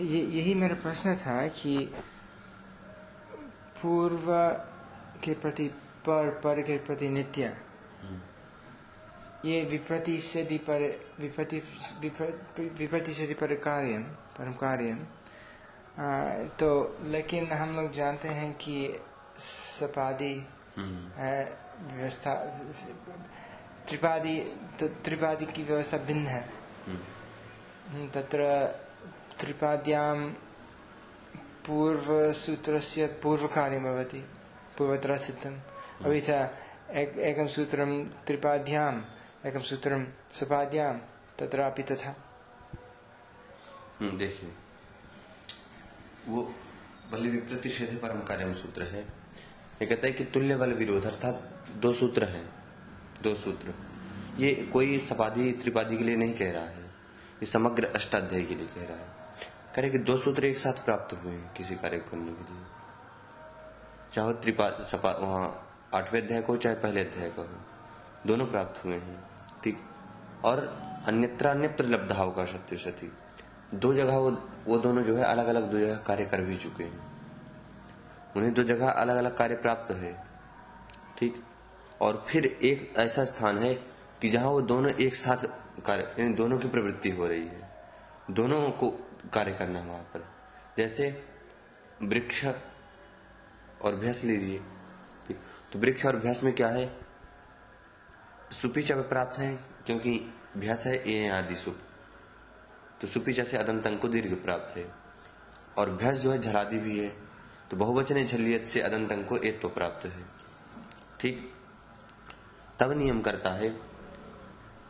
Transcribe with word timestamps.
ये 0.00 0.20
यही 0.20 0.54
मेरा 0.54 0.74
प्रश्न 0.74 1.14
था 1.16 1.46
कि 1.48 1.76
पूर्व 3.82 4.26
के 5.24 5.34
प्रति 5.34 5.68
पर 6.06 6.30
पर 6.44 6.60
के 6.62 6.76
प्रति 6.78 7.08
नित्य। 7.08 7.56
ये 9.44 9.64
विप्रति 9.64 10.20
से 10.20 10.42
पर 10.68 10.80
विप्रति 11.20 11.58
विप्रति 12.78 13.12
से 13.12 13.34
पर 13.34 13.54
कार्यम 13.54 14.02
परम 14.36 14.52
कार्यम 14.52 14.98
आ, 15.98 16.44
तो 16.58 16.98
लेकिन 17.04 17.52
हम 17.52 17.76
लोग 17.76 17.90
जानते 17.92 18.28
हैं 18.28 18.52
कि 18.54 18.76
सपादी 19.38 20.34
है 21.16 21.44
व्यवस्था 21.82 22.34
त्रिपादी 23.88 24.38
तो 24.80 24.88
त्रिपादी 25.04 25.46
की 25.46 25.62
व्यवस्था 25.62 25.98
भिन्न 25.98 26.26
है। 26.26 26.42
तत्र 28.10 28.40
त्रिपाद्यां 29.40 30.32
पूर्वसूत्रस्य 31.66 33.06
पूर्वकार्यं 33.06 33.82
भवति 33.82 34.18
पूर्वत्र 34.78 35.16
सिद्धम् 35.16 35.58
अपि 36.04 36.20
च 36.20 36.30
एक 36.90 37.18
एकं 37.18 37.48
सूत्रं 37.48 38.04
त्रिपाद्याम् 38.06 39.02
एकं 39.46 39.60
सूत्रं 39.60 40.06
सपाद्यां 40.32 40.92
तत्रापि 41.38 41.82
तथा। 41.82 42.16
देखिए। 44.02 44.52
वो 46.28 46.54
बल 47.12 47.28
विप्रतिषेध 47.28 47.98
परम 48.02 48.20
कार्यम 48.20 48.52
सूत्र 48.52 48.82
है। 48.82 49.00
ये 49.82 49.86
कहता 49.86 50.06
है 50.06 50.12
कि 50.12 50.24
तुल्य 50.24 50.56
बल 50.56 50.72
विरोध 50.72 51.04
अर्थात 51.06 51.64
दो 51.76 51.92
सूत्र 51.92 52.24
है 52.24 52.44
दो 53.22 53.34
सूत्र। 53.34 53.74
ये 54.38 54.70
कोई 54.72 54.98
सपादी 54.98 55.52
त्रिपादी 55.52 55.98
के 55.98 56.04
लिए 56.04 56.16
नहीं 56.16 56.34
कह 56.34 56.50
रहा 56.50 56.64
है। 56.64 56.84
ये 56.84 57.46
समग्र 57.46 57.84
अष्टाध्याय 57.84 58.42
के 58.42 58.54
लिए 58.54 58.66
कह 58.66 58.84
रहा 58.84 58.96
है। 58.96 59.23
कह 59.74 59.82
रहे 59.82 59.90
कि 59.90 59.98
दो 59.98 60.16
सूत्र 60.16 60.44
एक 60.44 60.58
साथ 60.58 60.72
प्राप्त 60.72 61.24
हुए 61.24 61.36
किसी 61.56 61.74
कार्य 61.74 61.98
करने 61.98 62.32
के 62.32 62.54
लिए। 62.54 62.62
चाहे 64.12 64.32
त्रिपाद 64.32 64.78
सपा, 64.80 65.10
वहाँ 65.10 65.76
आठवें 65.94 66.22
अध्याय 66.22 66.42
को 66.42 66.56
चाहे 66.56 66.74
पहले 66.74 67.00
अध्याय 67.00 67.30
का 67.30 67.42
हो, 67.42 67.48
दोनों 68.26 68.46
प्राप्त 68.46 68.84
हुए 68.84 68.94
हैं। 68.94 69.30
ठीक। 69.64 69.78
और 70.44 70.82
अन्यत्र 71.06 71.46
अन्यत्र 71.46 71.84
लब्धाव 71.84 72.30
का 72.30 72.44
सत्य 72.44 72.76
सती। 72.76 73.12
दो 73.74 73.94
जगह 73.94 74.16
वो 74.16 74.30
वो 74.66 74.78
दोनों 74.78 75.02
जो 75.02 75.16
है 75.16 75.24
अलग 75.24 75.46
अलग 75.46 75.70
दो 75.70 75.78
जगह 75.78 75.96
कार्य 75.96 76.26
कर 76.26 76.40
भी 76.40 76.56
चुके 76.56 76.84
हैं। 76.84 77.12
उन्हें 78.36 78.54
दो 78.54 78.62
जगह 78.62 78.90
अलग 78.90 79.16
अलग 79.16 79.36
कार्य 79.36 79.54
प्राप्त 79.54 79.92
है। 79.92 80.26
ठीक। 81.18 81.44
और 82.00 82.24
फिर 82.28 82.46
एक 82.46 82.94
ऐसा 82.98 83.24
स्थान 83.24 83.58
है 83.58 83.74
कि 84.20 84.28
जहाँ 84.28 84.48
वो 84.48 84.62
दोनों 84.62 84.90
एक 84.90 85.14
साथ 85.14 85.36
कार्य 85.86 86.28
दोनों 86.28 86.58
की 86.58 86.68
प्रवृत्ति 86.68 87.10
हो 87.10 87.26
रही 87.26 87.46
है। 87.46 87.86
दोनों 88.30 88.70
को 88.70 89.03
कार्य 89.32 89.52
करना 89.52 89.78
है 89.78 89.86
वहाँ 89.86 90.02
पर। 90.02 90.28
जैसे 90.78 91.24
वृक्ष 92.02 92.46
और 93.82 93.96
भैंस 93.96 94.24
लीजिए। 94.24 94.58
तो 95.72 95.78
वृक्ष 95.78 96.06
और 96.06 96.16
भैंस 96.16 96.42
में 96.42 96.54
क्या 96.54 96.68
है? 96.68 96.98
सुपीचा 98.50 98.96
प्राप्त 98.96 99.38
है, 99.38 99.56
क्योंकि 99.86 100.34
भैंस 100.56 100.86
है 100.86 101.10
ए 101.10 101.28
आदि 101.28 101.54
सुप। 101.54 101.78
तो 103.00 103.06
सुपीचा 103.06 103.44
से 103.44 103.56
अदंत 103.56 103.98
को 104.02 104.08
दीर्घ 104.08 104.44
प्राप्त 104.44 104.76
है। 104.76 104.94
और 105.78 105.90
भैंस 105.90 106.18
जो 106.18 106.32
है 106.32 106.38
झलादी 106.38 106.78
भी 106.78 106.98
है। 106.98 107.16
तो 107.70 107.76
बहुवचन 107.76 108.26
झलियत 108.26 108.66
से 108.66 108.80
अदंत 108.80 109.28
को 109.28 109.36
एक 109.36 109.60
तो 109.60 109.68
प्राप्त 109.68 110.06
है। 110.06 110.24
ठीक? 111.20 111.52
तब 112.80 112.92
नियम 112.92 113.20
करता 113.20 113.50
है 113.50 113.68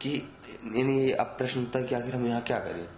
कि 0.01 0.37
ये 0.65 1.13
अब 1.13 1.27
प्रश्न 1.27 1.61
होता 1.61 1.79
है 1.79 1.85
कि 1.85 1.95
आखिर 1.95 2.17
हम 2.17 2.27
यहाँ 2.27 2.43
क्या 2.43 2.59
करें? 2.59 2.89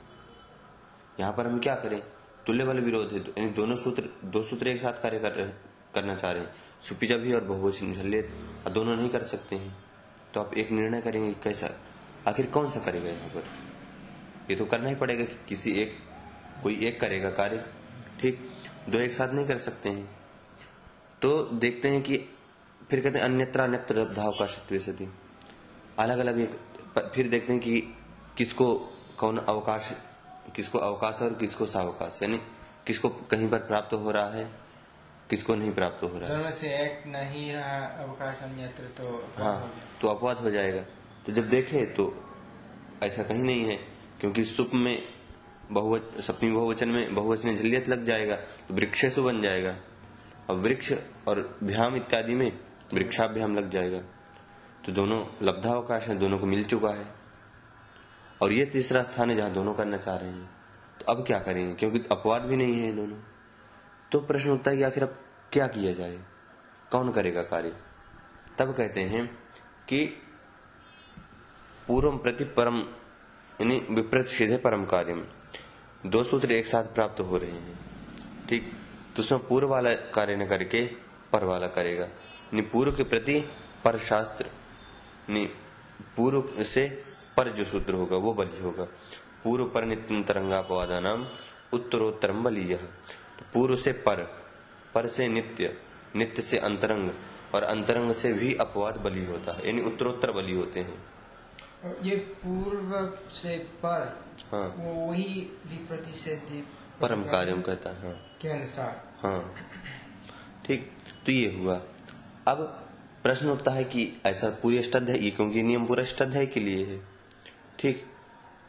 यहाँ 1.20 1.32
पर 1.32 1.46
हम 1.46 1.58
क्या 1.58 1.74
करें? 1.74 2.02
तुल्य 2.46 2.64
बल 2.64 2.80
विरोध 2.80 3.12
है। 3.12 3.18
यानी 3.18 3.48
दोनों 3.50 3.76
सूत्र, 3.76 4.04
दो 4.24 4.42
सूत्र 4.42 4.68
एक 4.68 4.80
साथ 4.80 5.02
कार्य 5.02 5.18
कर 5.18 5.32
रहे 5.32 5.46
करना 5.94 6.16
चाह 6.16 6.30
रहे 6.30 6.42
हैं। 6.42 6.54
सुपिजा 6.80 7.16
भी 7.16 7.32
और 7.32 7.44
बहुवचन 7.44 7.94
झल्ले 7.94 8.22
दोनों 8.70 8.96
नहीं 8.96 9.08
कर 9.08 9.22
सकते 9.22 9.56
हैं। 9.56 9.84
तो 10.34 10.40
आप 10.40 10.54
एक 10.54 10.70
निर्णय 10.70 11.00
करेंगे 11.00 11.32
कैसा, 11.32 11.70
आखिर 12.28 12.46
कौन 12.46 12.70
सा 12.70 12.80
करेगा 12.80 13.10
यहाँ 13.10 13.28
पर? 13.28 13.44
ये 14.50 14.56
तो 14.56 14.64
करना 14.64 14.88
ही 14.88 14.94
पड़ेगा 14.94 15.24
कि 15.24 15.36
किसी 15.48 15.72
एक, 15.72 15.98
कोई 16.62 16.80
एक 16.84 17.00
करेगा 17.00 17.30
कार्य। 17.30 17.66
ठीक? 18.20 18.40
दो 18.88 18.98
एक 18.98 19.12
साथ 19.12 19.28
नहीं 19.28 19.46
कर 19.46 19.58
सकते 19.58 19.88
हैं। 19.88 20.18
तो 21.22 21.42
देखते 21.42 21.88
हैं 21.88 22.02
कि, 22.02 22.16
फिर 22.90 23.00
कहते 23.00 23.18
हैं 23.18 23.24
अन्यत्र 23.24 23.60
अन्यत्र 23.60 24.04
भाव 24.04 24.32
का 24.32 24.46
शत्रु 24.46 24.78
सती। 24.78 25.08
अलग 25.98 26.18
अलग 26.18 26.40
एक, 26.40 26.60
फिर 26.98 27.28
देखते 27.28 27.52
हैं 27.52 27.62
कि 27.62 27.80
किसको, 28.36 28.74
कौन 29.18 29.38
अवकाश 29.38 29.92
किसको 30.56 30.78
अवकाश 30.80 31.22
और 31.22 31.32
किसको 31.40 31.66
सावकाश 31.66 32.22
यानी 32.22 32.40
किसको 32.86 33.08
कहीं 33.30 33.48
पर 33.48 33.58
प्राप्त 33.66 33.94
हो 33.94 34.10
रहा 34.10 34.28
है 34.30 34.44
किसको 35.30 35.54
नहीं 35.54 35.72
प्राप्त 35.72 36.02
हो 36.04 36.18
रहा 36.18 36.36
है। 36.36 36.52
से 36.52 36.68
एक 36.74 37.02
नहीं 37.06 37.52
अवकाश 37.54 38.42
अन्यत्र 38.42 38.84
तो 38.98 39.08
हाँ 39.38 39.72
तो 40.00 40.08
अपवाद 40.08 40.38
हो 40.38 40.50
जाएगा। 40.50 40.82
तो 41.26 41.32
जब 41.32 41.48
देखे 41.48 41.84
तो 41.96 42.04
ऐसा 43.02 43.22
कहीं 43.22 43.42
नहीं 43.42 43.64
है 43.64 43.76
क्योंकि 44.20 44.44
सुप 44.44 44.70
में 44.74 45.02
बहुवच 45.70 46.20
सप्तमी 46.20 46.50
बहुवचन 46.52 46.88
में 46.88 47.14
बहुवचन 47.14 47.56
झलियत 47.56 47.88
लग 47.88 48.04
जाएगा 48.04 48.36
तो 48.36 48.74
वृक्षेशु 48.74 49.22
बन 49.22 49.42
जाएगा। 49.42 49.74
और 50.50 50.56
वृक्ष 50.56 50.92
और 51.28 51.58
भ्याम 51.62 51.96
इत्यादि 51.96 52.34
में 52.34 52.52
वृक्षाभ्याम 52.94 53.56
लग 53.56 53.70
जाएगा। 53.70 53.98
तो 54.86 54.92
दोनों 54.92 55.24
लब्धावकाश 55.42 56.08
है 56.08 56.14
दोनों 56.18 56.38
को 56.38 56.46
मिल 56.46 56.64
चुका 56.64 56.90
है। 56.90 57.06
और 58.42 58.52
ये 58.52 58.64
तीसरा 58.64 59.02
स्थान 59.02 59.30
है 59.30 59.36
जहाँ 59.36 59.52
दोनों 59.52 59.74
करना 59.74 59.96
चाह 59.96 60.16
रहे 60.16 60.30
हैं। 60.30 60.50
तो 61.00 61.12
अब 61.12 61.26
क्या 61.26 61.38
करेंगे? 61.38 61.74
क्योंकि 61.74 61.98
अपवाद 61.98 62.42
भी 62.42 62.56
नहीं 62.56 62.74
है 62.74 62.96
दोनों। 62.96 63.16
तो 64.12 64.20
प्रश्न 64.20 64.50
उठता 64.50 64.70
है 64.70 64.76
कि 64.76 64.82
आखिर 64.82 65.02
अब 65.02 65.18
क्या 65.52 65.66
किया 65.66 65.92
जाए? 65.92 66.18
कौन 66.90 67.12
करेगा 67.12 67.42
कार्य? 67.42 67.76
तब 68.58 68.74
कहते 68.74 69.00
हैं 69.00 69.38
कि 69.88 70.06
पूर्व 71.88 72.18
प्रति 72.18 72.44
परम, 72.44 72.78
यानी 72.78 73.86
विपरीत 73.90 74.26
सीधे 74.26 74.56
परम 74.56 74.84
कार्य, 74.84 75.28
दो 76.06 76.22
सूत्र 76.22 76.52
एक 76.52 76.66
साथ 76.66 76.84
प्राप्त 76.84 77.20
हो 77.20 77.36
रहे 77.38 77.50
हैं। 77.50 77.78
ठीक? 78.48 78.72
तो 79.16 79.22
उसमें 79.22 79.46
पूर्व 79.46 79.68
वाला 79.68 79.94
कार्य 79.94 80.36
न 80.36 80.46
करके 80.46 80.80
पर 81.32 81.44
वाला 81.44 81.68
करेगा। 81.68 82.08
पूर्व 82.54 82.92
के 82.92 83.02
प्रति 83.02 83.40
पर 83.84 83.98
शास्त्र 83.98 84.46
पूर्व 86.16 86.62
से 86.62 87.05
पर 87.36 87.48
जो 87.48 87.64
सूत्र 87.64 87.94
होगा 87.94 88.16
वो 88.16 88.32
बली 88.34 88.62
होगा। 88.62 88.84
पूर्व 89.44 89.64
पर 89.64 89.84
नित्यम 89.84 90.22
तरंगापवादा 90.22 91.00
नाम 91.00 91.26
उत्तरोत्तरम 91.72 92.42
बलीय। 92.44 92.76
तो 92.76 93.44
पूर्व 93.54 93.76
से 93.76 93.92
पर 93.92 94.22
पर 94.94 95.06
से 95.06 95.28
नित्य 95.28 95.74
नित्य 96.16 96.42
से 96.42 96.58
अंतरंग 96.58 97.10
और 97.54 97.62
अंतरंग 97.62 98.12
से 98.12 98.32
भी 98.32 98.54
अपवाद 98.54 98.96
बलि 98.96 99.24
होता 99.24 99.52
है 99.52 99.66
यानी 99.66 99.80
उत्तरोत्तर 99.80 100.32
बलि 100.32 100.52
होते 100.52 100.80
हैं। 100.80 101.04
ये 102.02 102.16
पूर्व 102.16 102.92
से 103.30 103.58
पर 103.58 104.24
हाँ। 104.52 104.68
वो 104.78 104.92
वही 105.08 105.40
विप्रति 105.66 106.12
से 106.12 106.36
परम 107.00 107.22
कार्य 107.22 107.52
कहता 107.62 107.90
है 107.90 108.06
हाँ। 108.06 108.38
के 108.40 108.48
अनुसार। 108.48 109.02
हाँ। 109.22 109.54
ठीक 110.66 110.90
तो 111.26 111.32
ये 111.32 111.54
हुआ। 111.58 111.80
अब 112.48 112.58
प्रश्न 113.22 113.50
उठता 113.50 113.70
है 113.70 113.84
कि 113.84 114.12
ऐसा 114.26 114.48
पूरी 114.62 114.78
अष्टाध्याय 114.78 115.30
क्योंकि 115.30 115.62
नियम 115.62 115.86
पूरा 115.86 116.02
अष्टाध्याय 116.02 116.46
के 116.46 116.60
लिए 116.60 116.84
है? 116.84 117.15
ठीक। 117.78 118.04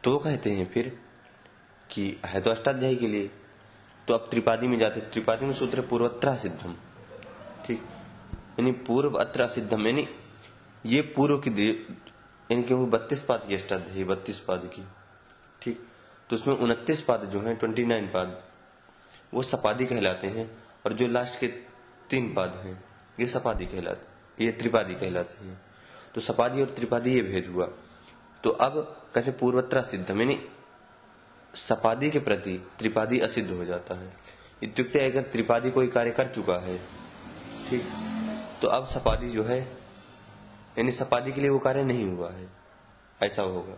तो 0.03 0.17
कहते 0.17 0.51
हैं 0.51 0.69
फिर 0.71 0.97
कि 1.89 2.09
है 2.25 2.41
तो 2.41 2.51
अष्टाध्याय 2.51 2.95
के 2.95 3.07
लिए। 3.07 3.29
तो 4.07 4.13
अब 4.13 4.27
त्रिपादी 4.31 4.67
में 4.67 4.77
जाते 4.77 4.99
त्रिपादी 5.01 5.45
में 5.45 5.53
सूत्र 5.53 5.81
पूर्वत्र 5.81 6.35
सिद्धम। 6.35 6.75
ठीक। 7.65 7.81
यानी 8.59 8.71
पूर्व 8.71 9.15
अत्र 9.15 9.47
सिद्धम, 9.47 9.87
यानी 9.87 10.07
ये 10.85 11.01
पूर्व 11.15 11.37
की 11.37 11.49
यानी 11.49 12.63
क्योंकि 12.63 12.85
बत्तीस 12.91 13.21
पाद 13.23 13.45
की 13.47 13.55
अष्टाध्याय, 13.55 14.03
बत्तीस 14.03 14.39
पाद 14.39 14.69
की। 14.75 14.83
ठीक। 15.61 15.87
तो 16.29 16.35
उसमें 16.35 16.53
उनतीस 16.55 17.01
पाद 17.01 17.23
जो 17.25 17.41
है, 17.41 17.55
ट्वेंटी 17.55 17.85
नाइन 17.85 18.07
पाद, 18.07 18.41
वो 19.33 19.43
सपादी 19.43 19.85
कहलाते 19.85 20.27
हैं 20.27 20.49
और 20.85 20.93
जो 20.93 21.07
लास्ट 21.07 21.39
के 21.39 21.47
तीन 22.09 22.33
पाद 22.33 22.55
हैं, 22.55 22.83
ये 23.19 23.27
सपादी 23.27 23.65
कहलाते 23.65 24.45
ये 24.45 24.51
त्रिपादी 24.51 24.93
कहलाते 24.93 25.45
हैं। 25.45 25.59
तो 26.15 26.21
सपादी 26.21 26.61
और 26.61 26.67
त्रिपादी 26.67 27.13
ये 27.13 27.21
भेद 27.21 27.47
हुआ। 27.47 27.69
तो 28.47 28.51
अब 28.53 28.75
कहते 29.15 29.31
पूर्वत्र 29.31 29.81
सिद्ध 29.83 30.09
यानी 30.09 30.37
सपादी 31.53 32.09
के 32.09 32.19
प्रति 32.19 32.51
त्रिपादी 32.79 33.17
असिद्ध 33.19 33.49
हो 33.51 33.63
जाता 33.65 33.95
है। 33.99 34.11
इत्युक्ते 34.63 34.99
अगर 35.05 35.21
त्रिपादी 35.21 35.71
कोई 35.71 35.87
कार्य 35.87 36.11
कर 36.11 36.27
चुका 36.27 36.57
है 36.57 36.77
ठीक 37.69 37.87
तो 38.61 38.67
अब 38.67 38.85
सपादी 38.85 39.29
जो 39.29 39.43
है 39.43 39.59
यानी 39.59 40.91
सपादी 40.91 41.31
के 41.31 41.41
लिए 41.41 41.49
वो 41.49 41.59
कार्य 41.59 41.83
नहीं 41.83 42.05
हुआ 42.05 42.29
है। 42.31 42.47
ऐसा 43.21 43.41
होगा। 43.43 43.75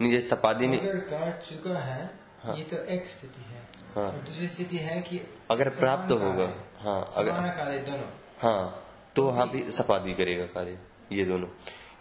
नहीं 0.00 0.10
जैसे 0.12 0.28
सपादी 0.28 0.66
ने 0.66 0.76
कर 0.78 1.30
चुका 1.46 1.78
है 1.78 2.02
हाँ, 2.44 2.56
ये 2.56 2.64
तो 2.64 2.76
एक 2.76 3.06
स्थिति 3.06 3.42
है। 3.42 3.62
हाँ, 3.94 4.12
दूसरी 4.26 4.48
स्थिति 4.48 4.76
है 4.78 5.00
कि 5.00 5.20
अगर 5.50 5.68
प्राप्त 5.68 6.12
होगा 6.12 6.50
हाँ 6.80 7.00
अगर 7.16 7.30
कार्य 7.30 7.78
दोनों। 7.78 8.10
हाँ 8.40 8.84
तो 9.16 9.24
वहाँ 9.26 9.48
भी 9.50 9.70
सपादी 9.70 10.14
करेगा 10.14 10.44
कार्य 10.52 10.78
ये 11.12 11.24
दोनों। 11.24 11.48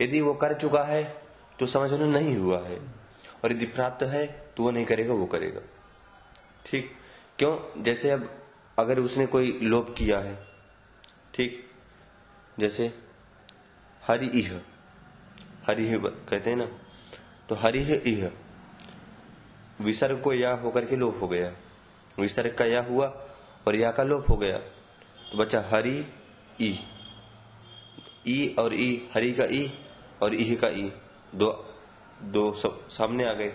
यदि 0.02 0.22
वो 0.22 0.34
कर 0.34 0.54
चुका 0.54 0.84
है 0.84 1.27
तो 1.60 1.66
समझ 1.66 1.92
लो 1.92 2.06
नहीं 2.06 2.36
हुआ 2.38 2.60
है। 2.68 2.82
और 3.44 3.52
यदि 3.52 3.66
प्राप्त 3.66 4.04
है 4.04 4.52
तो 4.58 4.64
वो 4.64 4.72
नहीं 4.72 4.86
करेगा, 4.86 5.14
वो 5.14 5.26
करेगा। 5.26 5.62
ठीक? 6.66 6.92
क्यों? 7.40 7.84
जैसे 7.84 8.12
अब 8.12 8.38
अगर 8.80 9.00
उसने 9.00 9.26
कोई 9.26 9.60
लोप 9.64 9.96
किया 9.98 10.20
है, 10.20 10.48
ठीक? 11.34 11.70
जैसे 12.60 13.00
हरि 14.08 14.26
इह, 14.26 14.62
हरि 15.68 16.00
कहते 16.04 16.50
हैं 16.50 16.58
ना? 16.58 16.66
तो 17.50 17.56
हरि 17.56 17.80
इह 17.80 18.32
विसर्ग 19.82 20.22
को 20.22 20.34
या 20.34 20.54
होकर 20.54 20.86
के 20.86 20.96
लोप 20.96 21.20
हो 21.22 21.28
गया। 21.28 21.52
विसर्ग 22.20 22.56
का 22.56 22.66
या 22.66 22.82
हुआ 22.84 23.08
और 23.68 23.76
या 23.76 23.92
का 23.92 24.04
लोप 24.04 24.30
हो 24.30 24.38
गया। 24.38 24.58
तो 25.32 25.38
बच्चा 25.38 25.70
हरि 25.72 26.06
ई। 26.62 26.80
ई 28.28 28.56
और 28.60 28.74
ई, 28.74 29.10
हरि 29.14 29.32
का 29.32 29.46
ई 29.46 29.86
और 30.22 30.36
इह 30.36 30.56
का 30.56 30.68
ई। 30.68 30.92
दो 31.36 31.52
दो 32.24 32.52
सब 32.54 32.88
सामने 32.88 33.26
आ 33.26 33.34
गए। 33.34 33.48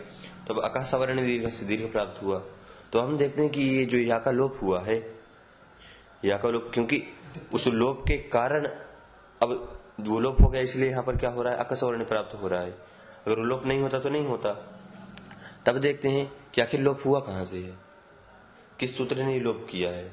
तो 0.46 0.54
अब 0.54 0.60
आकाश 0.60 0.94
वर्ण 0.94 1.26
दीर्घ 1.26 1.48
से 1.48 1.66
दीर्घ 1.66 1.90
प्राप्त 1.92 2.22
हुआ। 2.22 2.38
तो 2.92 3.00
हम 3.00 3.16
देखते 3.18 3.42
हैं 3.42 3.50
कि 3.50 3.62
ये 3.62 3.84
जो 3.84 3.98
या 3.98 4.18
का 4.18 4.30
लोप 4.30 4.58
हुआ 4.62 4.80
है 4.80 4.96
या 6.24 6.36
का 6.36 6.48
लोप, 6.48 6.70
क्योंकि 6.74 7.02
उस 7.52 7.66
लोप 7.66 8.04
के 8.08 8.16
कारण 8.16 8.66
अब 9.40 9.80
वो 10.00 10.20
लोप 10.20 10.40
हो 10.40 10.48
गया, 10.48 10.60
इसलिए 10.60 10.90
यहाँ 10.90 11.02
पर 11.02 11.16
क्या 11.16 11.30
हो 11.30 11.42
रहा 11.42 11.52
है? 11.52 11.58
आकाश 11.58 11.82
वर्ण 11.82 12.04
प्राप्त 12.04 12.42
हो 12.42 12.48
रहा 12.48 12.60
है। 12.60 12.70
अगर 13.26 13.38
वो 13.38 13.44
लोप 13.44 13.66
नहीं 13.66 13.80
होता 13.80 13.98
तो 13.98 14.08
नहीं 14.08 14.26
होता। 14.26 14.52
तब 15.66 15.78
देखते 15.78 16.08
हैं 16.08 16.32
कि 16.54 16.60
आखिर 16.60 16.80
लोप 16.80 17.00
हुआ 17.06 17.20
कहाँ 17.20 17.44
से 17.44 17.56
है? 17.56 17.76
किस 18.80 18.96
सूत्र 18.98 19.22
ने 19.22 19.40
लोप 19.40 19.66
किया 19.70 19.90
है? 19.90 20.12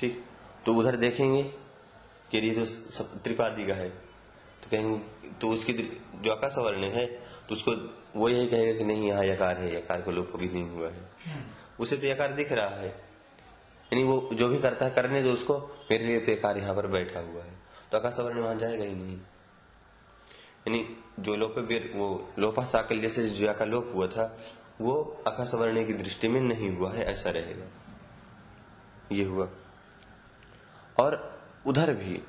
ठीक? 0.00 0.24
तो 0.66 0.74
उधर 0.74 0.96
देखेंगे 0.96 1.42
कि 2.30 2.38
ये 2.38 2.54
तो 2.54 3.04
त्रिपादी 3.04 3.66
का 3.66 3.74
है। 3.74 4.09
तो 4.62 4.70
कहेंगे 4.70 5.30
तो 5.40 5.50
उसकी 5.50 5.72
जो 6.14 6.32
आकाश 6.32 6.58
वर्ण 6.58 6.84
है 6.84 7.06
तो 7.48 7.54
उसको 7.54 7.72
वो 8.16 8.28
यही 8.28 8.46
कहेगा 8.46 8.78
कि 8.78 8.84
नहीं 8.84 9.08
यहाँ 9.08 9.24
यकार 9.24 9.58
है 9.58 9.76
यकार 9.76 10.00
को 10.02 10.10
लोप 10.10 10.32
कभी 10.32 10.48
नहीं 10.48 10.70
हुआ 10.70 10.88
है। 10.88 11.10
हम्म। 11.26 11.44
उसे 11.80 11.96
तो 11.96 12.06
यकार 12.06 12.32
दिख 12.32 12.52
रहा 12.52 12.68
है। 12.68 12.88
यानी 12.88 14.02
वो 14.02 14.30
जो 14.32 14.48
भी 14.48 14.58
करता 14.58 14.84
है 14.84 14.90
करने 14.90 15.22
जो 15.22 15.32
उसको 15.32 15.58
मेरे 15.90 16.04
लिए 16.04 16.20
तो 16.20 16.32
यकार 16.32 16.58
यहाँ 16.58 16.74
पर 16.74 16.86
बैठा 16.86 17.20
हुआ 17.20 17.42
है। 17.42 17.58
तो 17.92 17.98
आकाश 17.98 18.18
वर्ण 18.18 18.40
वहाँ 18.40 18.54
जाएगा 18.54 18.84
ही 18.84 18.94
नहीं। 18.94 19.16
यानी 19.16 20.96
जो 21.20 21.36
लोप 21.36 21.54
वो 21.94 22.32
लोपा 22.38 22.64
साकल 22.64 23.00
जैसे 23.00 23.28
जो 23.28 23.54
का 23.54 23.64
लोप 23.64 23.92
हुआ 23.94 24.06
था 24.06 24.38
वो 24.80 25.24
आकाश 25.28 25.54
वर्ण 25.54 25.86
की 25.86 25.92
दृष्टि 25.92 26.28
में 26.28 26.40
नहीं 26.40 26.76
हुआ 26.76 26.92
है 26.92 27.04
ऐसा 27.04 27.30
रहेगा। 27.30 27.66
ये 29.12 29.24
हुआ। 29.24 29.48
और 30.98 31.40
उधर 31.66 31.94
भी 31.94 32.22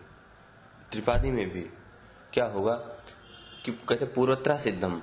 त्रिपादी 0.92 1.32
में 1.32 1.50
भी 1.50 1.70
क्या 2.34 2.46
होगा 2.46 2.74
कि 3.66 3.72
कहते 3.90 4.06
पूर्वत्रा 4.06 4.58
सिद्धम। 4.58 5.02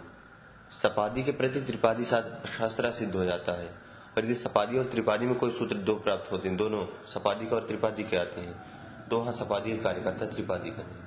सपादी 0.71 1.23
के 1.23 1.33
प्रति 1.33 1.61
त्रिपादी 1.61 2.05
शास्त्र 2.05 2.91
सिद्ध 2.91 3.15
हो 3.15 3.25
जाता 3.25 3.53
है। 3.53 3.69
और 4.17 4.25
यदि 4.25 4.35
सपादी 4.35 4.79
और 4.79 4.87
त्रिपादी 4.87 5.27
में 5.27 5.35
कोई 5.35 5.53
सूत्र 5.53 5.77
दो 5.77 5.95
प्राप्त 5.95 6.33
होते 6.33 6.49
हैं, 6.49 6.57
दोनों, 6.57 6.87
सपादी 7.07 7.47
का 7.47 7.57
और 7.57 7.67
त्रिपादी 7.67 8.05
के 8.05 8.17
आते 8.17 8.41
हैं 8.41 9.07
दो 9.09 9.21
हाँ 9.21 9.33
सपादी 9.33 9.77
का 9.77 9.83
कार्य 9.83 10.01
करता 10.01 10.27
त्रिपादी 10.27 10.71
का 10.71 10.83
नहीं। 10.83 11.03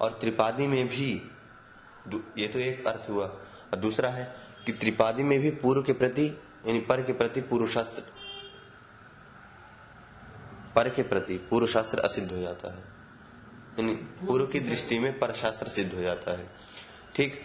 और 0.00 0.18
त्रिपादी 0.20 0.66
में 0.66 0.88
भी 0.88 1.30
ये 2.38 2.48
तो 2.48 2.58
एक 2.58 2.86
अर्थ 2.88 3.10
हुआ। 3.10 3.26
और 3.26 3.76
दूसरा 3.76 4.10
है 4.10 4.34
कि 4.66 4.72
त्रिपादी 4.72 5.22
में 5.22 5.38
भी 5.40 5.50
पूर्व 5.50 5.82
के 5.82 5.92
प्रति, 5.92 6.26
यानी 6.66 6.80
पर 6.80 7.02
के 7.02 7.12
प्रति 7.12 7.40
पूर्व 7.40 7.66
शास्त्र, 7.66 8.02
पर 10.74 10.88
के 10.88 11.02
प्रति 11.02 11.36
पूर्व 11.50 11.66
शास्त्र 11.66 11.98
असिद्ध 11.98 12.32
हो 12.32 12.38
जाता 12.38 12.68
है। 12.68 12.95
यानी 13.78 13.94
पूर्व 13.94 14.46
की 14.46 14.60
दृष्टि 14.60 14.98
में 14.98 15.18
पर 15.18 15.32
शास्त्र 15.32 15.66
सिद्ध 15.66 15.94
हो 15.94 16.00
जाता 16.00 16.38
है। 16.38 16.50
ठीक? 17.16 17.40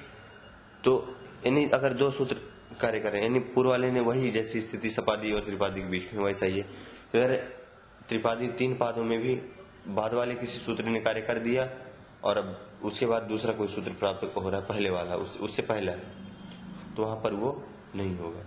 तो 0.86 1.16
यानी 1.46 1.70
अगर 1.70 1.94
दो 1.94 2.12
सूत्र 2.12 2.36
कार्य 2.82 3.00
करें 3.00 3.22
यानी 3.24 3.40
पूर्व 3.40 3.70
वाले 3.70 3.92
ने 3.92 4.00
वही 4.00 4.32
जैसी 4.32 4.62
स्थिति 4.62 4.90
सपादी 4.90 5.32
और 5.32 5.42
त्रिपादी 5.42 5.82
के 5.82 5.88
बीच 5.88 6.14
में 6.14 6.24
वैसा 6.24 6.46
ही 6.46 6.58
है। 6.58 6.64
अगर 7.16 7.36
त्रिपादी 8.10 8.48
तीन 8.48 8.76
पादों 8.76 9.04
में 9.04 9.22
भी 9.22 9.36
बाद 9.88 10.14
वाले 10.14 10.36
किसी 10.36 10.60
सूत्र 10.60 10.84
ने 10.84 11.00
कार्य 11.00 11.22
कर 11.22 11.38
दिया 11.40 11.70
और 12.24 12.38
अब 12.38 12.72
उसके 12.84 13.06
बाद 13.06 13.24
दूसरा 13.24 13.54
कोई 13.54 13.68
सूत्र 13.68 13.92
प्राप्त 13.92 14.34
हो 14.36 14.50
रहा 14.50 14.60
है 14.60 14.66
पहले 14.68 14.90
वाला 14.90 15.16
उस, 15.16 15.40
उससे 15.40 15.62
पहला 15.62 15.92
तो 16.96 17.04
वहाँ 17.04 17.16
पर 17.16 17.34
वो 17.34 17.64
नहीं 17.96 18.18
होगा। 18.18 18.40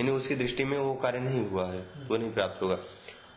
यानी 0.00 0.10
उसकी 0.10 0.34
दृष्टि 0.34 0.64
में 0.64 0.78
वो 0.78 0.94
कार्य 0.94 1.20
नहीं 1.20 1.46
हुआ 1.48 1.66
है 1.72 1.80
वो 2.08 2.16
नहीं 2.16 2.32
प्राप्त 2.32 2.62
होगा। 2.62 2.78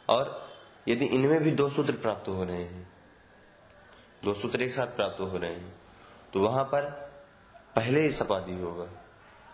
और 0.10 0.50
यदि 0.88 1.06
इनमें 1.06 1.44
भी 1.44 1.52
दो 1.52 1.70
सूत्र 1.70 1.94
प्राप्त 1.94 2.28
हो 2.28 2.44
रहे 2.44 2.58
हैं 2.58 2.91
दो 4.24 4.34
सूत्र 4.34 4.62
एक 4.62 4.74
साथ 4.74 4.88
प्राप्त 4.88 5.20
हो 5.22 5.38
रहे 5.38 5.54
हैं। 5.54 5.74
तो 6.34 6.40
वहाँ 6.40 6.64
पर 6.64 6.90
पहले 7.76 8.02
ही 8.02 8.12
सपादी 8.12 8.54
होगा 8.54 8.88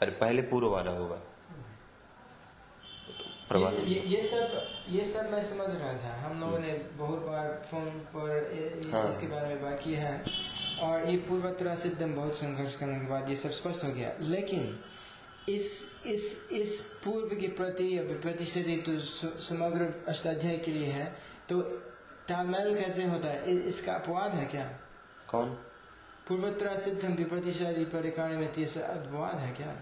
अरे 0.01 0.11
पहले 0.11 0.41
पूर्व 0.41 0.67
वाला 0.67 0.91
होगा। 0.91 1.21
ये, 3.51 3.83
ये, 3.85 3.99
ये 4.07 4.21
सब 4.21 4.85
ये 4.89 5.03
सब 5.05 5.29
मैं 5.31 5.43
समझ 5.43 5.69
रहा 5.75 5.93
था। 5.93 6.15
हम 6.21 6.39
लोगों 6.39 6.59
ने 6.59 6.73
बहुत 6.93 7.19
बार 7.19 7.61
फ़ोन 7.71 7.85
पर 8.15 8.29
ए, 8.53 8.89
हाँ। 8.91 9.09
इसके 9.09 9.27
बारे 9.27 9.47
में 9.47 9.61
बात 9.63 9.79
की 9.83 9.93
है। 9.93 10.13
और 10.81 11.05
ये 11.09 11.17
पूर्वोत्तरा 11.17 11.75
सिद्धम 11.75 12.15
बहुत 12.15 12.37
संघर्ष 12.37 12.75
करने 12.75 12.99
के 12.99 13.07
बाद 13.07 13.29
ये 13.29 13.35
सब 13.35 13.51
स्पष्ट 13.51 13.83
हो 13.83 13.91
गया। 13.91 14.11
लेकिन 14.21 14.79
इस 15.49 15.67
इस 16.05 16.47
इस 16.51 16.81
पूर्व 17.05 17.35
के 17.35 17.47
प्रति 17.47 17.99
प्रतिशत 18.23 18.65
तो 18.85 18.99
समग्र 19.41 20.03
अष्टाध्याय 20.07 20.57
के 20.57 20.71
लिए 20.71 20.91
है 20.91 21.05
तो 21.49 21.61
तालमेल 22.29 22.73
कैसे 22.75 23.03
होता 23.05 23.27
है? 23.27 23.51
इसका 23.67 23.93
अपवाद 23.93 24.33
है 24.33 24.45
क्या? 24.45 24.63
कौन? 25.27 25.49
पूर्वोत्तरा 26.27 26.75
सिद्धम 26.75 27.13
विप्रतिशादी 27.13 27.85
परिकार 27.85 28.31
में 28.31 28.47
अपवाद 28.47 29.37
है 29.39 29.51
क्या? 29.51 29.75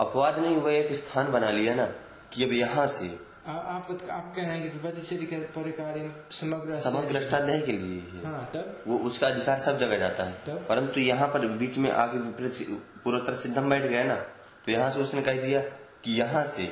अपवाद 0.00 0.38
नहीं 0.38 0.56
हुआ 0.56 0.70
एक 0.72 0.92
स्थान 0.94 1.30
बना 1.32 1.50
लिया 1.50 1.74
ना 1.74 1.86
कि 2.32 2.44
अब 2.44 2.52
यहाँ 2.52 2.86
से। 2.86 3.06
आ, 3.46 3.52
आप 3.52 3.88
आप 4.10 4.32
कह 4.36 4.46
रहे 4.46 4.58
हैं 4.58 4.70
कि 4.70 5.36
परिकार 5.56 5.98
समग्र 6.32 6.78
समग्र 6.80 7.16
अष्टाध्याय 7.16 7.60
के 7.60 7.72
लिए 7.72 8.00
ही 8.00 8.24
हाँ, 8.24 8.50
तब? 8.54 8.82
वो 8.86 8.98
उसका 8.98 9.26
अधिकार 9.26 9.60
सब 9.60 9.78
जगह 9.78 9.98
जाता 9.98 10.24
है। 10.24 10.56
परंतु 10.66 11.00
यहाँ 11.00 11.28
पर 11.28 11.46
बीच 11.58 11.78
में 11.78 11.90
आगे 11.90 12.18
पूर्वोत्तर 12.18 13.34
सिद्धम 13.34 13.70
बैठ 13.70 13.82
गया 13.82 14.02
ना 14.04 14.16
तो 14.66 14.72
यहाँ 14.72 14.90
से 14.90 15.00
उसने 15.00 15.22
कह 15.22 15.40
दिया 15.42 15.60
कि 16.04 16.18
यहाँ 16.18 16.44
से 16.46 16.66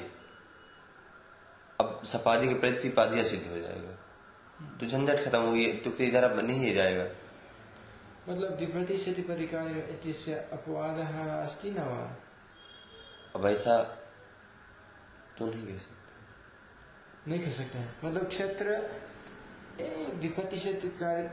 अब 1.79 2.01
सपादी 2.07 2.49
के 2.49 2.55
प्रतिपादी 2.55 3.23
सिद्ध 3.25 3.43
हो 3.51 3.59
जाएगा। 3.59 3.84
तो 4.81 4.87
झंझट 4.87 5.25
खत्म 5.25 5.41
हुई 5.41 5.73
तो 5.85 5.91
इधर 6.05 6.25
अब 6.25 6.39
नहीं 6.41 6.75
जाएगा। 6.75 7.05
मतलब 8.29 8.57
विपति 8.61 8.97
से 8.99 9.13
परिकार 9.23 9.67
अपवाद 10.53 10.99
अस्ति 10.99 11.71
न 11.71 11.79
वा? 11.81 12.17
अब 13.35 13.47
ऐसा 13.47 13.83
तो 15.39 15.47
नहीं 15.47 15.67
कह 15.67 15.77
सकते। 15.77 17.31
नहीं 17.31 17.41
कह 17.41 17.51
सकते 17.51 17.79
हैं। 17.79 17.95
मतलब 18.05 18.29
क्षेत्र 18.29 18.67
विपत्ति 20.21 20.59
से 20.59 20.73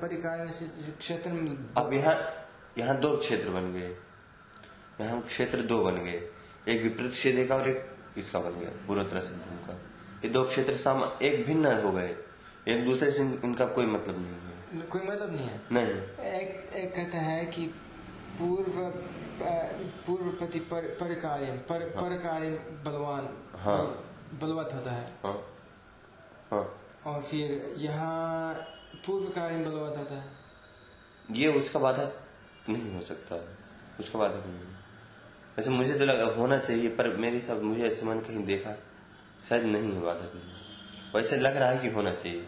परिकार 0.02 0.48
से 0.50 0.66
क्षेत्र 0.92 1.30
अब 1.78 1.94
यहाँ 1.94 2.16
यहाँ 2.78 3.00
दो 3.00 3.16
क्षेत्र 3.18 3.50
बन 3.50 3.72
गए। 3.74 3.96
यहाँ 5.02 5.22
क्षेत्र 5.22 5.62
दो 5.64 5.84
बन 5.84 5.96
गए। 5.98 6.22
एक 6.68 6.82
विपरीत 6.84 7.12
क्षेत्र 7.12 7.48
का 7.48 7.56
और 7.56 7.70
एक 7.70 8.18
इसका 8.18 8.40
बन 8.40 8.60
गया 8.60 8.70
पूर्वोत्तर 8.88 9.20
सिद्धम 9.20 9.58
का। 9.68 9.80
ये 10.24 10.30
दो 10.30 10.44
क्षेत्र 10.46 10.76
साम 10.78 11.04
एक 11.22 11.46
भिन्न 11.46 11.80
हो 11.82 11.92
गए। 11.92 12.16
एक 12.68 12.84
दूसरे 12.86 13.12
से 13.12 13.24
इनका 13.44 13.66
कोई 13.76 13.86
मतलब 13.86 14.18
नहीं 14.18 14.34
है 14.42 14.82
कोई 14.88 15.02
मतलब 15.02 15.32
नहीं 15.36 15.48
है 15.48 15.62
नहीं 15.72 16.32
एक 16.32 16.74
एक 16.76 16.94
कहता 16.96 17.18
है 17.20 17.46
कि 17.46 17.66
पूर्व 18.40 18.78
पूर्व 20.06 20.30
प्रति 20.30 20.60
पर, 20.60 20.82
पर 21.00 21.14
कार्य 21.14 21.52
पर, 21.70 21.82
हाँ। 21.96 22.04
पर 22.04 22.18
कार्य 22.18 22.50
बलवान 22.86 23.30
हाँ। 23.60 23.78
बलवत 24.42 24.74
होता 24.74 24.92
है 24.92 25.08
हाँ। 25.24 25.34
हाँ। 26.52 26.64
और 27.06 27.22
फिर 27.22 27.76
यहाँ 27.78 28.54
पूर्व 29.06 29.26
कार्य 29.30 29.58
बलवत 29.58 29.98
होता 29.98 30.16
है 30.16 30.40
ये 31.32 31.54
उसका 31.54 31.80
बाधक 31.80 32.70
नहीं 32.70 32.94
हो 32.96 33.02
सकता 33.02 33.44
उसका 34.00 34.20
बाधक 34.20 34.48
नहीं 34.48 34.70
वैसे 35.58 35.70
मुझे 35.70 35.98
तो 36.00 36.06
लगा 36.06 36.26
होना 36.36 36.58
चाहिए 36.58 36.90
पर 36.96 37.16
मेरी 37.18 37.42
सब 37.42 37.64
मुझे 37.64 37.86
ऐसे 37.88 38.06
मन 38.06 38.20
कहीं 38.20 38.46
देखा 38.46 38.76
शायद 39.50 39.66
नहीं 39.66 39.92
है 39.94 40.02
बाधक 40.02 40.32
नहीं 40.36 40.61
वैसे 41.16 41.38
लग 41.38 41.58
रहा 41.58 41.70
है 41.70 41.78
कि 41.78 41.90
होना 41.90 42.12
चाहिए। 42.14 42.48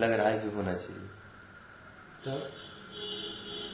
लग 0.00 0.12
रहा 0.12 0.28
है 0.28 0.38
कि 0.38 0.48
होना 0.56 0.74
चाहिए। 0.74 1.08
तो 2.24 2.32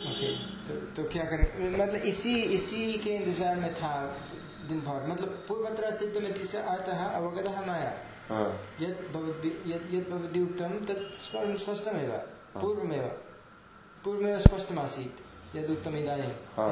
ओके 0.07 0.31
तो 0.67 0.75
तो 0.97 1.09
क्या 1.11 1.25
करें? 1.25 1.47
मतलब 1.73 1.95
इसी 2.07 2.35
इसी 2.55 2.93
के 2.99 3.11
इंतज़ार 3.11 3.57
में 3.57 3.75
था 3.75 3.93
दिन 4.69 4.81
भर। 4.81 5.07
मतलब 5.09 5.45
पूर्वत्र 5.49 5.91
सिद्ध 5.97 6.17
में 6.17 6.33
तीसरा 6.35 6.63
अर्थ 6.73 6.89
है 6.91 7.13
अवगत 7.15 7.49
माया। 7.67 7.93
हाँ। 8.29 8.49
यद 8.81 8.97
भवती 9.13 10.43
उक्तम 10.43 10.73
तत् 10.87 11.15
स्पष्टमेव 11.15 12.11
हाँ। 12.11 12.63
पूर्वमेव। 12.63 13.07
पूर्वमेव 14.05 14.39
स्पष्टमासीत्। 14.41 15.57
यद 15.57 15.71
उत्तम 15.71 15.97
इदानीं 15.97 16.33
हाँ। 16.57 16.71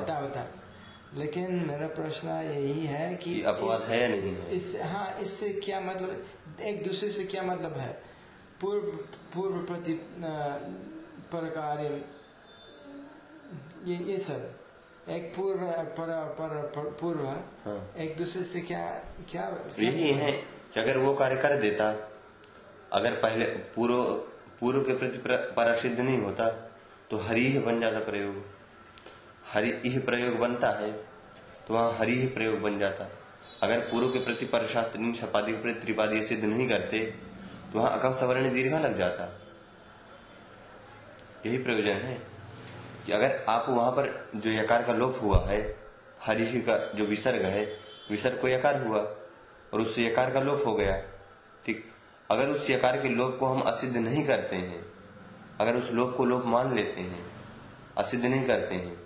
लेकिन 1.15 1.55
मेरा 1.71 1.87
प्रश्न 1.87 2.29
यही 2.29 2.87
है 2.87 3.15
कि 3.17 3.43
अपवाद 3.43 3.81
है 3.81 4.03
या 4.03 4.09
नहीं। 4.09 4.37
है? 4.37 4.55
इस 4.55 4.77
हाँ 4.83 5.19
इससे 5.21 5.49
क्या 5.49 5.81
मतलब 5.81 6.27
एक 6.61 6.85
दूसरे 6.85 7.11
से 7.11 7.25
क्या 7.25 7.43
मतलब 7.43 7.73
है? 7.73 8.03
पूर्व 8.61 8.81
पूर्व 9.35 9.57
प्रति 9.57 9.93
प्रकार 11.31 11.81
ये 13.85 13.97
ये 14.13 14.19
सब। 14.19 14.59
एक 15.09 15.37
पूर्व 15.37 15.59
पर, 15.61 16.37
पर, 16.41 16.63
पर 16.67 16.91
पूर्व 16.91 17.27
हाँ। 17.65 17.93
एक 17.99 18.17
दूसरे 18.17 18.43
से 18.43 18.61
क्या 18.61 19.05
क्या 19.31 19.65
यही 19.79 20.13
है? 20.13 20.33
कि 20.75 20.81
अगर 20.81 20.99
वो 20.99 21.15
कार्य 21.15 21.37
कर 21.37 21.57
देता 21.57 22.11
अगर 22.93 23.13
पहले 23.13 23.45
पूर्व 23.45 24.05
पूर्व 24.61 24.81
के 24.81 24.97
प्रति 24.97 25.19
प्र- 25.19 25.37
परसिद्ध 25.37 26.01
नहीं 26.01 26.19
होता 26.19 26.51
तो 27.11 27.17
हरी 27.17 27.47
ही 27.47 27.59
बन 27.59 27.81
जाता 27.81 27.99
प्रयोग। 27.99 28.64
हरि 29.55 29.73
ही 29.85 29.99
प्रयोग 30.01 30.39
बनता 30.39 30.71
है 30.79 30.91
तो 31.67 31.75
वहाँ 31.75 31.93
हरि 31.93 32.13
ही 32.13 32.27
प्रयोग 32.27 32.61
बन 32.61 32.79
जाता। 32.79 33.09
अगर 33.63 33.81
पूर्व 33.81 34.09
के 34.09 34.19
प्रति 34.19 34.47
परशास्त्र 34.47 35.13
सपादी 35.17 35.53
के 35.53 35.63
प्रति 35.63 35.81
त्रिपादी 35.81 36.23
सिद्ध 36.23 36.45
नहीं 36.45 36.69
करते 36.69 37.01
तो 37.73 37.79
वहाँ 37.79 37.99
अकव 37.99 38.13
सवर्ण 38.13 38.53
दीर्घा 38.53 38.79
लग 38.79 38.97
जाता। 38.97 39.25
यही 41.47 41.59
प्रयोजन 41.59 42.01
है 42.01 42.21
कि 43.07 43.13
अगर 43.13 43.45
आप 43.49 43.67
वहाँ 43.69 43.91
पर 43.93 44.07
जो 44.37 44.51
यकार 44.51 44.83
का 44.83 44.93
लोप 44.93 45.19
हुआ 45.23 45.45
है, 45.47 45.61
हरि 46.23 46.61
का 46.61 46.77
जो 46.95 47.05
विसर्ग 47.05 47.43
है, 47.43 47.65
विसर्ग 48.11 48.41
को 48.41 48.49
यकार 48.49 48.83
हुआ, 48.85 48.99
और 48.99 49.81
उससे 49.81 50.05
यकार 50.07 50.31
का 50.31 50.41
लोप 50.41 50.63
हो 50.67 50.75
गया, 50.75 50.97
ठीक? 51.67 51.85
अगर 52.31 52.49
उस 52.49 52.71
यकार 52.71 53.01
के 53.01 53.09
लोप 53.09 53.37
को 53.41 53.47
हम 53.47 53.61
असिद्ध 53.63 53.97
नहीं 53.97 54.25
करते 54.27 54.57
हैं, 54.57 54.85
अगर 55.61 55.77
उस 55.77 55.91
लोप 55.93 56.15
को 56.17 56.25
लोप 56.25 56.47
मान 56.47 56.75
लेते 56.75 57.01
हैं, 57.01 57.25
असिद्ध 57.99 58.25
नहीं 58.25 58.45
करते 58.45 58.75
हैं 58.75 58.97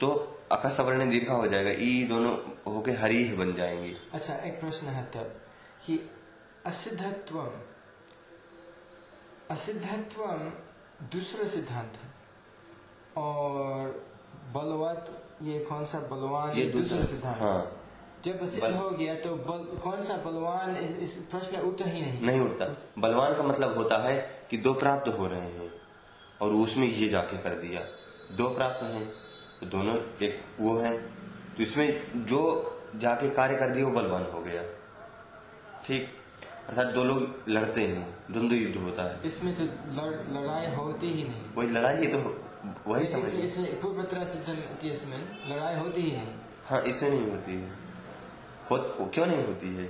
तो 0.00 0.08
अका 0.52 0.68
सवर्ण 0.68 1.10
दीर्घा 1.10 1.34
हो 1.34 1.46
जाएगा। 1.48 1.70
ई 1.70 2.04
दोनों 2.04 2.38
होके 2.74 2.90
हरी 2.90 3.24
ही 3.24 3.36
बन 3.36 3.54
जाएँगे। 3.54 3.94
अच्छा 4.12 4.34
एक 4.34 4.60
प्रश्न 4.60 4.86
है 4.86 5.04
तब 5.04 5.40
कि 5.86 6.10
असिद्धत्व 6.66 7.52
असिद्धत्व 9.50 10.22
दूसरा 11.06 11.46
सिद्धांत 11.46 11.92
है 12.04 12.14
और 13.16 13.88
बलवत 14.52 15.22
ये 15.42 15.58
कौन 15.60 15.84
सा 15.84 15.98
बलवान 16.00 16.56
ये 16.56 16.66
दूसरा 16.66 17.04
सिद्धांत 17.04 17.38
हाँ। 17.38 17.80
जब 18.24 18.42
असिद्ध 18.42 18.64
बल- 18.64 18.76
हो 18.76 18.90
गया 18.90 19.14
तो 19.14 19.36
बल, 19.36 19.78
कौन 19.78 20.02
सा 20.02 20.16
बलवान 20.16 20.76
इस, 20.76 20.90
इस 20.90 21.14
प्रश्न 21.16 21.56
उठता 21.56 21.84
ही 21.84 22.02
नहीं? 22.02 22.22
नहीं 22.22 22.40
उठता। 22.40 22.76
बलवान 22.98 23.34
का 23.34 23.42
मतलब 23.42 23.76
होता 23.78 23.98
है 23.98 24.46
कि 24.50 24.56
दो 24.56 24.74
प्राप्त 24.74 25.08
हो 25.08 25.26
रहे 25.26 25.40
हैं 25.40 25.72
और 26.42 26.52
उसमें 26.52 26.88
ये 26.88 27.08
जाके 27.08 27.38
कर 27.38 27.50
दिया। 27.50 27.80
दो 28.36 28.54
प्राप्त 28.54 28.82
हैं। 28.82 29.12
तो 29.64 29.78
दोनों 29.78 29.96
एक 30.22 30.44
वो 30.60 30.78
है। 30.78 30.98
तो 31.56 31.62
इसमें 31.62 32.12
जो 32.26 32.70
जाके 32.96 33.30
कार्य 33.30 33.56
कर 33.56 33.68
दिया 33.70 33.86
वो 33.86 33.90
बलवान 33.90 34.22
हो 34.22 34.40
गया। 34.40 34.62
ठीक? 35.86 36.08
अर्थात 36.68 36.86
दो 36.86 37.04
लोग 37.04 37.42
लड़ते 37.48 37.80
हैं। 37.80 38.18
द्वंद्व 38.30 38.54
युद्ध 38.54 38.76
होता 38.76 39.02
है। 39.02 39.24
इसमें 39.24 39.54
तो 39.54 39.62
लड़, 39.62 40.42
लड़ाई 40.42 40.74
होती 40.74 41.06
ही 41.06 41.24
नहीं। 41.24 41.42
वही 41.56 41.68
लड़ाई 41.68 41.96
ही 41.96 42.06
तो 42.06 42.44
वही 42.86 43.02
इस- 43.02 43.18
इसमें 43.18 44.92
इसमें 44.92 45.54
लड़ाई 45.54 45.74
होती 45.74 46.00
ही 46.00 46.16
नहीं। 46.16 46.28
हाँ 46.66 46.82
इसमें 46.82 47.10
नहीं 47.10 47.30
होती 47.30 47.54
है। 47.54 47.68
हो, 48.70 49.10
क्यों 49.14 49.26
नहीं 49.26 49.44
होती 49.44 49.76
है? 49.76 49.84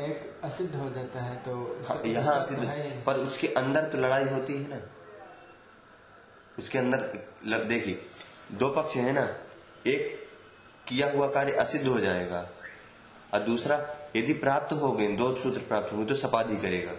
एक 0.00 0.40
असिद्ध 0.44 0.76
हो 0.76 0.90
जाता 0.90 1.20
है 1.20 1.36
तो 1.36 1.80
हाँ, 1.88 1.98
तो 1.98 2.08
यहाँ 2.08 2.46
सिद्ध 2.46 2.58
सिद्ध 2.58 2.70
नहीं। 2.70 3.04
पर 3.04 3.14
उसके 3.14 3.48
अंदर 3.48 3.82
तो 3.84 3.98
लड़ाई 3.98 4.24
होती 4.24 4.52
है 4.52 4.68
ना। 4.68 4.80
उसके 6.58 6.78
अंदर 6.78 6.98
देखिए 7.64 8.06
दो 8.52 8.68
पक्ष 8.70 8.96
है 8.96 9.12
ना। 9.12 9.28
एक 9.86 10.22
किया 10.88 11.10
हुआ 11.10 11.26
कार्य 11.30 11.52
असिद्ध 11.54 11.86
हो 11.86 11.98
जाएगा 12.00 12.48
और 13.34 13.40
दूसरा 13.40 13.76
यदि 14.16 14.32
प्राप्त 14.34 14.72
हो 14.72 14.92
गए 14.92 15.08
दो 15.16 15.34
सूत्र 15.36 15.60
प्राप्त 15.60 15.92
हो 15.92 15.98
गए 15.98 16.04
तो 16.04 16.14
सपादी 16.16 16.56
करेगा। 16.56 16.92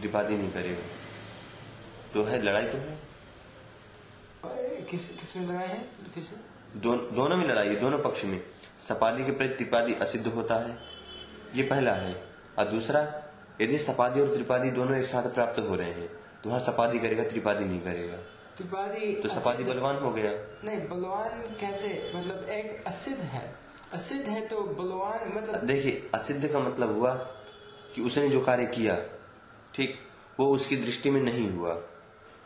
द्विपादी 0.00 0.36
नहीं 0.36 0.50
करेगा। 0.52 0.82
तो 2.14 2.22
है 2.24 2.42
लड़ाई 2.42 2.64
तो 2.64 2.78
है। 2.78 2.98
किस 4.82 5.08
किसमें 5.10 5.46
लड़ाई 5.46 5.66
है? 5.66 5.82
फिर 6.14 6.22
से 6.22 6.36
दो, 6.76 6.94
दोनों 6.94 7.36
में 7.36 7.46
लड़ाई 7.48 7.68
है 7.68 7.80
दोनों 7.80 7.98
पक्ष 8.00 8.24
में। 8.24 8.40
सपादी 8.78 9.24
के 9.24 9.32
प्रति 9.32 9.54
त्रिपादी 9.54 9.94
असिद्ध 9.94 10.26
होता 10.26 10.54
है। 10.58 10.76
ये 11.54 11.62
पहला 11.62 11.92
है। 11.94 12.14
और 12.58 12.64
दूसरा 12.64 13.00
यदि 13.60 13.78
सपादी 13.78 14.20
और 14.20 14.34
त्रिपादी 14.34 14.70
दोनों 14.70 14.96
एक 14.98 15.04
साथ 15.04 15.32
प्राप्त 15.34 15.60
हो 15.60 15.74
रहे 15.74 15.90
हैं 15.90 16.08
तो 16.42 16.48
वहाँ 16.48 16.60
सपादी 16.60 16.98
करेगा 16.98 17.24
त्रिपादी 17.24 17.64
नहीं 17.64 17.80
करेगा। 17.80 18.16
त्रिपादी 18.62 19.12
तो 19.14 19.28
सपादी 19.28 19.64
बलवान 19.64 19.96
हो 19.96 20.10
गया। 20.10 20.30
नहीं 20.64 20.88
बलवान 20.88 21.40
कैसे? 21.60 22.12
मतलब 22.16 22.48
एक 22.48 22.84
असिद्ध 22.86 23.18
है। 23.18 23.54
असिद्ध 23.92 24.26
है 24.28 24.46
तो 24.46 24.60
बलवान 24.60 25.32
मतलब 25.36 25.64
देखिए 25.64 26.10
असिद्ध 26.14 26.48
का 26.48 26.58
मतलब 26.58 26.96
हुआ 26.98 27.14
कि 27.94 28.02
उसने 28.02 28.28
जो 28.28 28.40
कार्य 28.40 28.66
किया 28.66 28.96
ठीक 29.74 29.98
वो 30.40 30.46
उसकी 30.46 30.76
दृष्टि 30.76 31.10
में 31.10 31.20
नहीं 31.20 31.50
हुआ। 31.50 31.80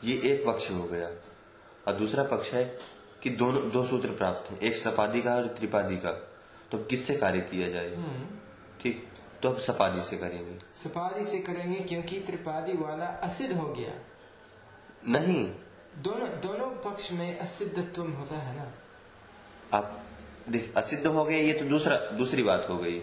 ये 0.05 0.15
एक 0.25 0.47
पक्ष 0.47 0.71
हो 0.71 0.85
गया। 0.85 1.11
और 1.87 1.93
दूसरा 1.93 2.25
पक्ष 2.25 2.53
है 2.53 2.65
कि 3.23 3.31
दोनों 3.31 3.71
दो 3.71 3.85
सूत्र 3.85 4.09
प्राप्त 4.09 4.51
हैं। 4.51 4.59
एक 4.61 4.77
सपादी 4.77 5.23
का 5.23 5.35
और 5.35 5.47
त्रिपादी 5.47 5.97
का। 5.97 6.11
तो 6.71 6.79
अब 6.79 6.87
किससे 6.87 7.17
कार्य 7.17 7.41
किया 7.41 7.69
जाए? 7.69 7.95
हम्म, 7.95 8.37
ठीक 8.81 9.09
तो 9.43 9.51
अब 9.51 9.59
सपादी 9.59 10.03
से 10.03 10.17
करेंगे। 10.17 10.59
सपादी 10.77 11.25
से 11.25 11.39
करेंगे 11.39 11.81
क्योंकि 11.81 12.21
त्रिपादी 12.21 12.73
वाला 12.73 13.07
असिद्ध 13.07 13.57
हो 13.57 13.69
गया। 13.69 13.93
नहीं 15.09 15.55
दोनों 15.99 16.29
दोनों 16.29 16.91
पक्ष 16.91 17.13
में 17.13 17.39
असिद्धत्व 17.39 18.03
होता 18.03 18.35
है 18.35 18.57
ना? 18.57 18.73
आप 19.77 20.05
देख 20.49 20.73
असिद्ध 20.77 21.07
हो 21.07 21.25
गए 21.25 21.43
ये 21.43 21.53
तो 21.53 21.65
दूसरा 21.65 21.97
दूसरी 21.97 22.43
बात 22.43 22.67
हो 22.71 22.79
गई। 22.79 23.01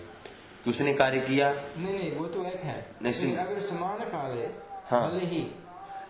कि 0.63 0.69
उसने 0.69 0.93
कार्य 0.93 1.19
किया? 1.19 1.53
नहीं 1.53 1.99
नहीं 1.99 2.11
वो 2.15 2.25
तो 2.25 2.45
एक 2.45 2.55
है। 2.55 2.95
नहीं, 3.01 3.13
सुन- 3.13 3.37
अगर 3.37 3.59
समान 3.59 3.99
काल 3.99 4.31
है 4.31 4.61
हाँ। 4.69 5.11
भले 5.11 5.25
ही 5.25 5.41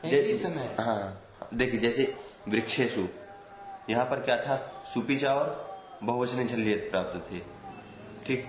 एक 0.06 0.26
ही 0.26 0.34
समय। 0.34 0.76
हाँ 0.80 1.22
देखिए 1.54 1.80
जैसे 1.80 2.18
वृक्षेशु 2.48 3.08
यहाँ 3.90 4.06
पर 4.06 4.20
क्या 4.20 4.38
था? 4.38 4.84
सुपीचा 4.94 5.34
और 5.34 5.78
बहुवचन 6.04 6.48
झल्लियत 6.48 6.88
प्राप्त 6.92 7.32
थे। 7.32 7.40
ठीक? 8.26 8.46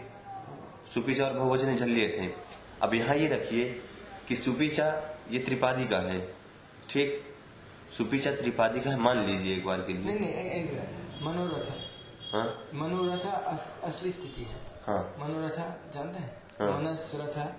सुपीचा 0.95 1.25
और 1.25 1.33
बहुवचन 1.33 1.77
झल्लियत 1.77 2.17
थे 2.21 2.29
अब 2.83 2.95
यहाँ 2.95 3.17
ये 3.17 3.29
रखिए 3.29 3.83
कि 4.29 4.37
सुपीचा 4.37 5.19
ये 5.31 5.39
त्रिपादी 5.39 5.85
का 5.85 5.99
है। 5.99 6.35
ठीक? 6.91 7.34
सुपीचा 7.97 8.31
त्रिपादी 8.33 8.81
का 8.81 8.97
मान 8.97 9.19
लीजिए 9.27 9.57
एक 9.57 9.65
बार 9.67 9.81
के 9.81 9.93
नहीं 9.93 10.05
लिए 10.05 10.19
नहीं 10.19 10.31
एक, 10.31 10.53
एक 10.53 11.23
मनोरथ। 11.23 11.67
है? 11.67 11.89
हाँ 12.33 12.69
मनोरथा 12.75 13.31
अस, 13.31 13.81
असली 13.85 14.11
स्थिति 14.11 14.43
है। 14.43 14.57
हाँ। 14.87 15.17
मनोरथा 15.21 15.91
जानते 15.95 16.19
हैं? 16.19 16.43
हाँ। 16.61 16.81
मनस 16.81 17.13
रथा 17.15 17.57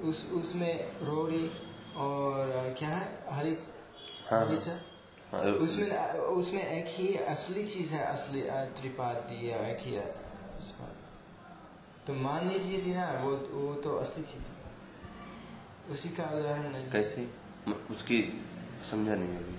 उस 0.00 0.30
उसमें 0.32 0.92
रोरी 1.02 1.50
और 1.96 2.74
क्या 2.78 2.88
है? 2.88 3.24
हरिच 3.30 3.58
हाँ। 4.30 4.46
हरिच 4.46 4.68
हाँ, 5.32 5.40
उसमें 5.40 6.12
उसमें 6.12 6.66
एक 6.66 6.84
ही 6.88 7.16
असली 7.16 7.64
चीज़ 7.64 7.94
है 7.94 8.04
असली 8.06 8.42
त्रिपादी 8.50 9.50
या 9.50 9.56
एक 9.56 9.78
ही 9.80 9.98
तो 12.06 12.14
मान 12.14 12.48
लीजिए 12.48 12.86
थी 12.86 12.94
ना 12.94 13.20
वो 13.24 13.30
वो 13.30 13.74
तो 13.74 13.96
असली 13.96 14.22
चीज़ 14.22 14.48
है। 14.48 14.54
उसी 15.90 16.08
का 16.08 16.24
उदाहरण 16.24 16.72
नहीं। 16.72 16.90
कैसे? 16.90 17.30
उसकी 17.90 18.46
समझा 18.90 19.14
नहीं 19.14 19.36
अभी 19.36 19.57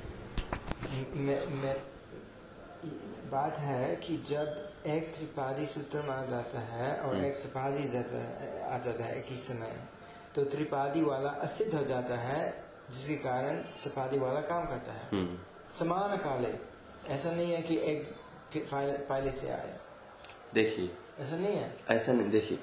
मैं, 1.13 1.45
मैं 1.45 1.81
बात 3.29 3.57
है 3.57 3.95
कि 3.95 4.17
जब 4.17 4.73
एक 4.87 5.15
त्रिपादी 5.15 5.65
सूत्र 5.65 6.01
में 6.01 6.09
आ 6.09 6.25
जाता 6.25 6.59
है 6.59 6.99
और 6.99 7.25
एक 7.25 7.35
सपादी 7.35 7.89
जाता 7.89 8.15
है 8.15 8.71
आ 8.71 8.77
जाता 8.77 9.03
है 9.03 9.19
एक 9.19 9.25
ही 9.27 9.37
समय 9.37 9.83
तो 10.35 10.43
त्रिपादी 10.43 11.01
वाला 11.01 11.29
असिद्ध 11.29 11.75
हो 11.75 11.83
जाता 11.83 12.15
है 12.15 12.63
जिसके 12.91 13.15
कारण 13.15 13.63
सपादी 13.77 14.19
वाला 14.19 14.41
काम 14.41 14.65
करता 14.65 14.91
है। 14.91 15.09
हम्म। 15.11 15.39
समान 15.73 16.17
काले। 16.17 16.55
ऐसा 17.07 17.31
नहीं 17.31 17.53
है 17.53 17.61
कि 17.61 17.77
एक 17.77 18.15
पहले 19.09 19.31
से 19.31 19.49
आया 19.49 19.79
देखिए। 20.53 20.97
ऐसा 21.19 21.35
नहीं 21.35 21.57
है? 21.57 21.77
ऐसा 21.89 22.13
नहीं 22.13 22.29
देखिए। 22.29 22.59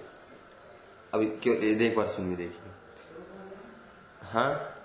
अभी 1.14 1.26
क्यों 1.26 1.56
एक 1.56 1.96
बार 1.96 2.06
सुनिए 2.06 2.36
देखिए। 2.36 2.72
हाँ? 4.22 4.75